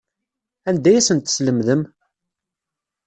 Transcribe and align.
Anda 0.69 0.87
ay 0.89 0.97
asen-teslemdem? 0.99 1.81